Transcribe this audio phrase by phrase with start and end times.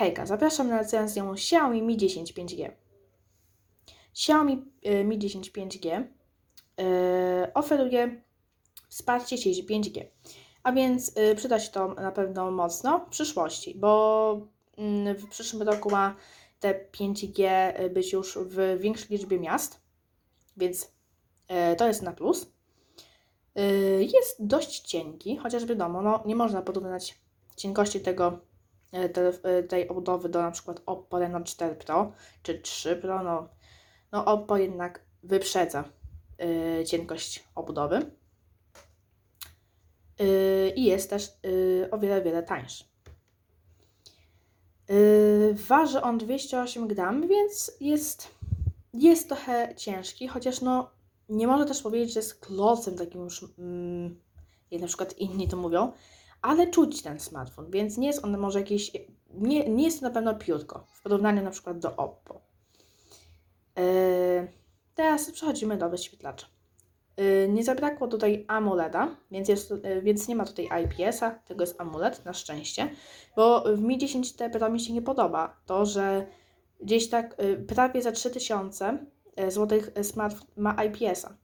[0.00, 2.70] Hejka, zapraszam na recenzję Xiaomi Mi 10 5G.
[4.12, 6.04] Xiaomi y, Mi 10 5G y,
[7.54, 8.22] oferuje
[8.88, 10.04] wsparcie sieci 5G,
[10.62, 14.40] a więc y, przyda się to na pewno mocno w przyszłości, bo
[14.76, 16.16] mm, w przyszłym roku ma
[16.60, 17.48] te 5G
[17.90, 19.80] być już w większej liczbie miast,
[20.56, 20.92] więc
[21.78, 22.52] to jest na plus.
[24.00, 27.20] Jest dość cienki, chociaż wiadomo, no, nie można porównać
[27.56, 28.49] cienkości tego
[28.90, 32.12] te, e, tej obudowy do na przykład Oppo Reno 4 Pro
[32.42, 33.48] czy 3 Pro, no,
[34.12, 35.84] no Oppo jednak wyprzedza
[36.38, 38.10] yy, cienkość obudowy
[40.18, 42.84] yy, i jest też yy, o wiele, wiele tańszy.
[44.88, 48.28] Yy, waży on 208 gram, więc jest,
[48.94, 50.90] jest trochę ciężki, chociaż no
[51.28, 54.20] nie można też powiedzieć, że jest klocem takim już, mm,
[54.70, 55.92] jak na przykład inni to mówią,
[56.42, 58.92] ale czuć ten smartfon, więc nie jest on może jakiś,
[59.34, 62.40] nie, nie jest to na pewno piórko w porównaniu na przykład do Oppo.
[63.76, 64.48] Yy,
[64.94, 66.46] teraz przechodzimy do wyświetlacza.
[67.16, 71.80] Yy, nie zabrakło tutaj AMOLEDa, więc, jest, yy, więc nie ma tutaj IPS-a, tego jest
[71.80, 72.88] AMOLED, na szczęście,
[73.36, 76.26] bo w Mi 10T Pro mi się nie podoba to, że
[76.80, 78.98] gdzieś tak yy, prawie za 3000
[79.48, 81.36] zł smartfon ma IPS-a.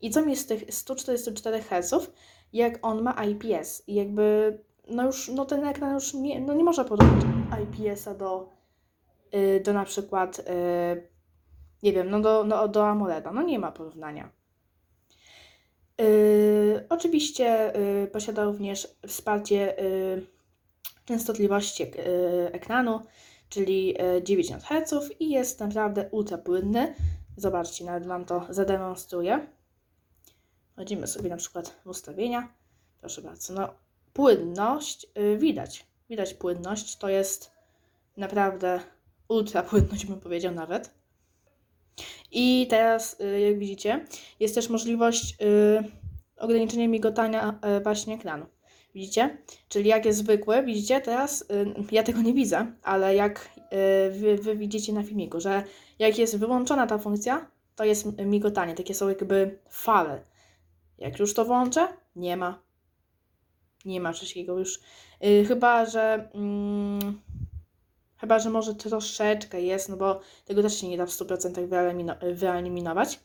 [0.00, 2.10] I co mi z tych 144 Hz,
[2.52, 6.64] jak on ma IPS i jakby no już no ten ekran już nie, no nie
[6.64, 7.24] można porównać
[7.62, 8.48] IPS-a do,
[9.32, 11.08] yy, do na przykład yy,
[11.82, 13.32] nie wiem, no do, no do AMOLEDa.
[13.32, 14.30] No nie ma porównania.
[15.98, 20.26] Yy, oczywiście yy, posiada również wsparcie yy,
[21.04, 23.00] częstotliwości yy, ekranu,
[23.48, 26.94] czyli yy, 90 Hz i jest naprawdę ultra płynny.
[27.36, 29.46] Zobaczcie, nawet Wam to zademonstruję.
[30.78, 32.48] Wchodzimy sobie na przykład w ustawienia.
[33.00, 33.74] Proszę bardzo, no
[34.12, 35.86] płynność yy, widać.
[36.10, 37.50] Widać płynność, to jest
[38.16, 38.80] naprawdę
[39.28, 40.90] ultra płynność, bym powiedział nawet.
[42.32, 44.04] I teraz, yy, jak widzicie,
[44.40, 45.84] jest też możliwość yy,
[46.36, 48.46] ograniczenia migotania yy, właśnie ekranu.
[48.94, 49.38] Widzicie?
[49.68, 54.36] Czyli jak jest zwykły, widzicie teraz, yy, ja tego nie widzę, ale jak yy, wy,
[54.36, 55.62] wy widzicie na filmiku, że
[55.98, 60.28] jak jest wyłączona ta funkcja, to jest migotanie, takie są jakby fale.
[60.98, 62.62] Jak już to włączę, nie ma.
[63.84, 64.80] Nie ma wszystkiego już.
[65.20, 66.30] Yy, chyba, że.
[66.34, 67.20] Mm,
[68.16, 73.20] chyba, że może troszeczkę jest, no bo tego też się nie da w 100% wyeliminować.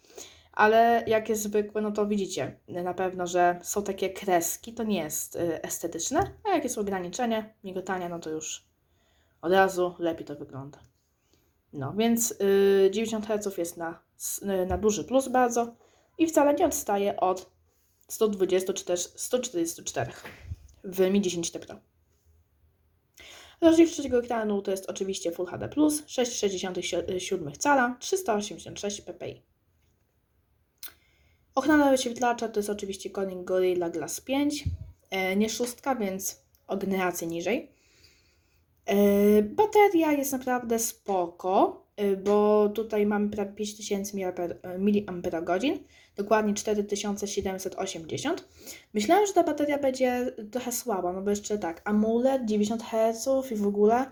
[0.51, 4.99] Ale jak jest zwykłe, no to widzicie na pewno, że są takie kreski, to nie
[4.99, 8.65] jest y, estetyczne, a jak jest ograniczenie migotania, no to już
[9.41, 10.79] od razu lepiej to wygląda.
[11.73, 13.99] No więc y, 90 Hz jest na,
[14.67, 15.75] na duży plus bardzo
[16.17, 17.52] i wcale nie odstaje od
[18.13, 20.11] 120 czy też 144
[20.83, 21.75] w Mi 10 T Pro.
[23.61, 29.41] Rozdzielczość tego ekranu to jest oczywiście Full HD+, 6,67 cala, 386 ppi.
[31.55, 34.63] Ochrona wyświetlacza to jest oczywiście Corning Gorilla Glass 5,
[35.09, 37.71] e, nie szóstka, więc o generację niżej.
[38.85, 38.95] E,
[39.41, 44.33] bateria jest naprawdę spoko, Y, bo tutaj mamy prawie 5000 mAh,
[46.15, 48.47] dokładnie 4780.
[48.93, 53.55] Myślałam, że ta bateria będzie trochę słaba, no bo jeszcze tak, AMOLED 90 Hz i
[53.55, 54.05] w ogóle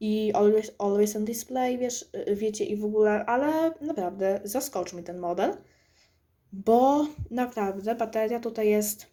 [0.00, 5.04] i always, always on display, wiesz, y, wiecie i w ogóle, ale naprawdę zaskoczył mi
[5.04, 5.56] ten model,
[6.52, 9.06] bo naprawdę bateria tutaj jest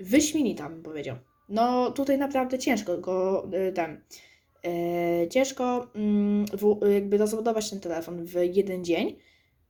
[0.00, 1.16] wyśmienita, bym powiedział.
[1.48, 4.00] No tutaj naprawdę ciężko go y, ten
[4.64, 6.44] e, ciężko mm,
[6.94, 9.18] jakby rozładować ten telefon w jeden dzień.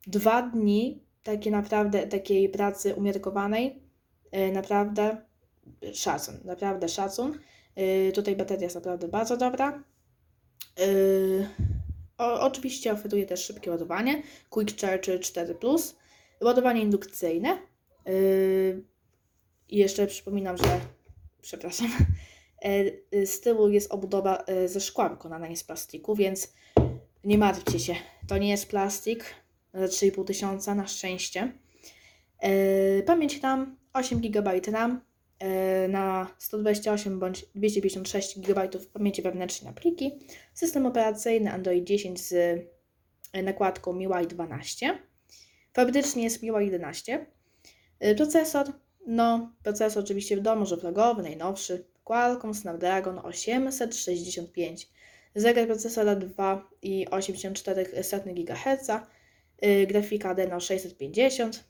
[0.06, 3.82] Dwa dni takie naprawdę, takiej pracy umiarkowanej,
[4.32, 5.16] e, naprawdę
[5.92, 7.38] szacun, naprawdę szacun.
[7.75, 9.84] E, tutaj bateria jest naprawdę bardzo dobra.
[10.78, 10.86] E,
[12.19, 15.54] o, oczywiście oferuje też szybkie ładowanie, Quick Charge 4
[16.41, 17.59] ładowanie indukcyjne.
[19.69, 20.81] I jeszcze przypominam, że
[21.42, 21.91] przepraszam,
[23.25, 26.54] z tyłu jest obudowa ze szkła wykonana, nie z plastiku, więc
[27.24, 27.95] nie martwcie się.
[28.28, 29.24] To nie jest plastik
[29.76, 31.52] za 3,5 tysiąca, na szczęście.
[32.38, 35.00] E, pamięć RAM 8 GB RAM
[35.88, 40.18] na 128 bądź 256 GB pamięci wewnętrznej na pliki.
[40.54, 42.34] System operacyjny Android 10 z
[43.44, 44.98] nakładką MIUI 12.
[45.72, 47.26] Fabrycznie jest MIUI 11.
[48.16, 48.66] Procesor,
[49.06, 54.88] no procesor oczywiście w domu, że flagowy, najnowszy, Qualcomm Snapdragon 865,
[55.34, 58.90] zegar procesora 2,84 GHz,
[59.86, 61.64] grafika Adreno 650.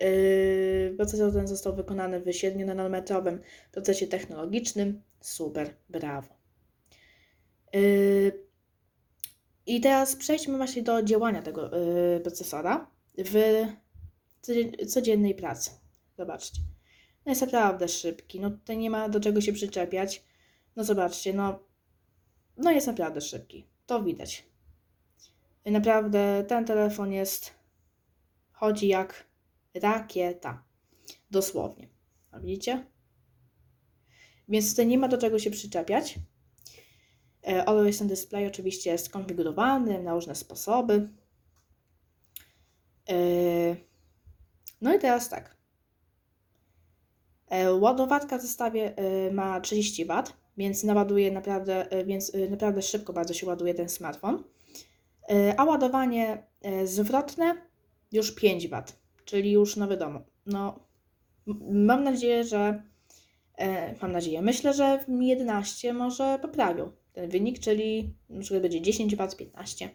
[0.00, 3.38] Yy, procesor ten został wykonany w 7-nanometrowym
[3.72, 5.02] procesie technologicznym.
[5.20, 6.28] Super, brawo.
[7.72, 8.44] Yy,
[9.66, 11.70] I teraz przejdźmy właśnie do działania tego
[12.22, 13.66] procesora w
[14.42, 15.70] codzie- codziennej pracy.
[16.18, 16.60] Zobaczcie.
[17.26, 18.40] No jest naprawdę szybki.
[18.40, 20.24] No tutaj nie ma do czego się przyczepiać.
[20.76, 21.58] No zobaczcie, no,
[22.56, 23.66] no jest naprawdę szybki.
[23.86, 24.44] To widać.
[25.72, 27.54] Naprawdę ten telefon jest,
[28.52, 29.26] chodzi jak
[29.74, 30.62] rakieta.
[31.30, 31.88] Dosłownie.
[32.30, 32.86] A widzicie?
[34.48, 36.18] Więc tutaj nie ma do czego się przyczepiać.
[37.48, 41.08] E, Always on Display oczywiście jest skonfigurowany na różne sposoby.
[43.10, 43.14] E,
[44.80, 45.56] No i teraz tak.
[47.48, 50.22] E, Ładowarka w zestawie e, ma 30 W,
[50.56, 54.44] więc naładuje naprawdę, e, więc e, naprawdę szybko bardzo się ładuje ten smartfon.
[55.28, 57.54] E, A ładowanie e, zwrotne
[58.12, 58.82] już 5 W,
[59.24, 60.20] czyli już no wiadomo.
[60.46, 60.80] No,
[61.70, 62.82] mam nadzieję, że
[63.56, 68.80] e, mam nadzieję, myślę, że w Mi 11 może poprawią ten wynik, czyli przykład będzie
[68.80, 69.90] 10 W, 15.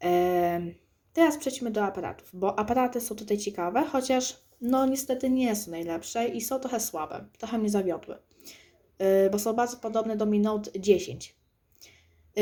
[0.00, 0.74] Em,
[1.12, 6.28] Teraz przejdźmy do aparatów, bo aparaty są tutaj ciekawe, chociaż no niestety nie są najlepsze
[6.28, 8.16] i są trochę słabe, trochę mnie zawiodły,
[9.32, 11.41] bo są bardzo podobne do Mi Note 10.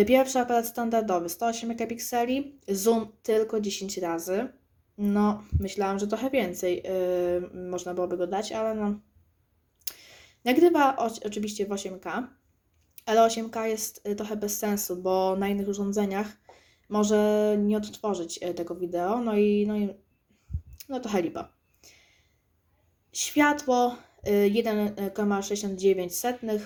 [0.06, 4.48] Pierwszy aparat standardowy 108 megapikseli, zoom tylko 10 razy.
[4.98, 6.82] No, myślałam, że trochę więcej
[7.52, 9.00] yy, można byłoby go dać, ale no.
[10.44, 12.26] Nagrywa oczywiście w 8K,
[13.06, 16.26] ale 8K jest y, trochę bez sensu, bo na innych urządzeniach
[16.88, 19.88] może nie odtworzyć y, tego wideo, no i, no i
[20.88, 21.52] no trochę lipa.
[23.12, 23.96] Światło
[24.28, 26.60] y, 1,69, y,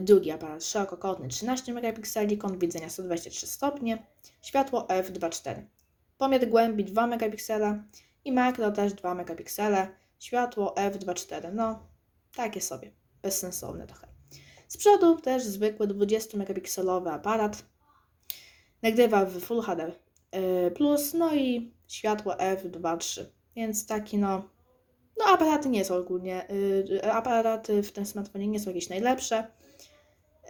[0.00, 4.06] drugi aparat szerokokątny 13 megapikseli, kąt widzenia 123 stopnie,
[4.42, 5.62] światło f2.4,
[6.18, 7.82] pomiar głębi 2 megapiksele
[8.24, 9.88] i makro też 2 megapiksele,
[10.18, 11.86] światło f2.4, no
[12.36, 12.90] takie sobie,
[13.22, 14.08] bezsensowne trochę.
[14.68, 17.64] Z przodu też zwykły 20 megapikselowy aparat.
[18.82, 19.92] Nagrywa w Full HD
[20.66, 23.24] y, plus, no i światło f2.3.
[23.56, 24.48] Więc taki no.
[25.18, 26.46] No aparaty nie są ogólnie.
[26.50, 29.46] y, Aparaty w tym smartfonie nie są jakieś najlepsze.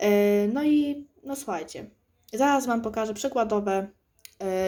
[0.02, 1.90] Y, No i no słuchajcie.
[2.32, 3.88] Zaraz Wam pokażę przykładowe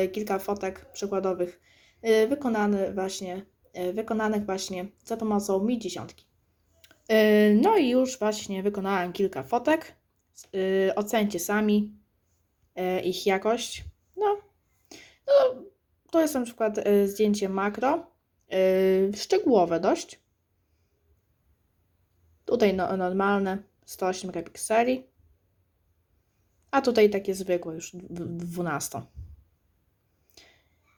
[0.04, 1.60] y, kilka fotek przykładowych
[2.08, 3.46] y, wykonane właśnie,
[3.78, 6.10] y, wykonanych właśnie za pomocą Mi 10.
[7.08, 9.96] Yy, No i już właśnie wykonałam kilka fotek.
[10.52, 11.92] Yy, Ocencie sami
[12.76, 13.84] yy, ich jakość.
[14.16, 14.36] No,
[15.26, 15.62] no
[16.10, 18.02] to jest na przykład yy, zdjęcie makro, yy,
[19.16, 20.20] szczegółowe dość.
[22.44, 25.06] Tutaj no, normalne 108 megapikseli.
[26.70, 29.02] A tutaj takie zwykłe już dw- dw- 12.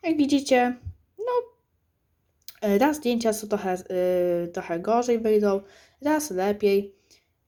[0.03, 0.77] Jak widzicie,
[1.19, 1.33] no
[2.69, 3.77] yy, raz zdjęcia są trochę,
[4.45, 5.61] yy, trochę gorzej wyjdą,
[6.01, 6.95] raz lepiej,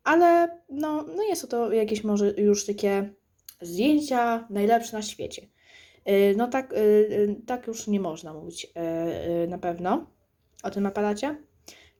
[0.05, 3.15] ale no, no nie są to jakieś może już takie
[3.61, 5.47] zdjęcia najlepsze na świecie.
[6.07, 8.73] Yy, No tak, yy, yy, tak już nie można mówić
[9.49, 10.07] na pewno
[10.63, 11.37] o tym aparacie,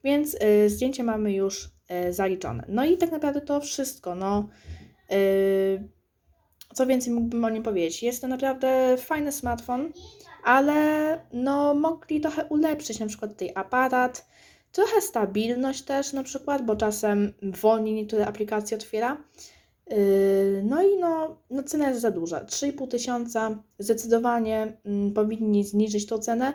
[0.05, 0.37] więc
[0.67, 1.71] zdjęcia mamy już
[2.11, 2.65] zaliczone.
[2.69, 4.15] No i tak naprawdę to wszystko.
[4.15, 4.49] No,
[6.75, 8.03] co więcej mógłbym o nim powiedzieć?
[8.03, 9.93] Jest to naprawdę fajny smartfon,
[10.45, 14.27] ale no mogli trochę ulepszyć na przykład tutaj aparat,
[14.75, 19.17] Trochę stabilność też na przykład, bo czasem wolniej niektóre aplikacje otwiera.
[19.91, 22.45] Yy, No i no, no cena jest za duża.
[22.45, 26.55] 3,5 tysiąca zdecydowanie mm, powinni zniżyć tą cenę.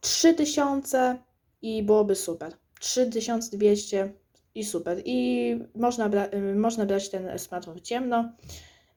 [0.00, 1.18] 3 tysiące
[1.62, 2.52] i byłoby super.
[2.80, 4.12] 3200
[4.54, 5.02] i super.
[5.04, 8.32] I można, bra- yy, można brać ten smartfon w ciemno.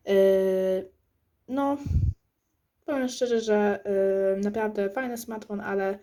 [0.05, 0.13] Yy,
[1.47, 1.77] No,
[2.85, 3.83] powiem szczerze, że
[4.43, 5.99] naprawdę fajny smartfon, ale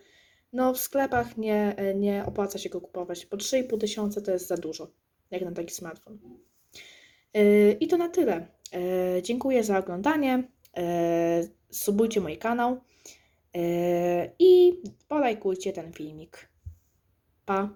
[0.53, 4.57] no w sklepach nie, nie opłaca się go kupować, bo 3,5 tysiąca to jest za
[4.57, 4.91] dużo,
[5.31, 6.19] jak na taki smartfon.
[7.35, 8.47] Yy, I to na tyle.
[8.73, 10.43] Yy, Dziękuję za oglądanie.
[10.77, 10.83] Yy,
[11.71, 12.81] Subujcie mój kanał
[14.39, 16.49] i polajkujcie ten filmik.
[17.45, 17.69] Pa!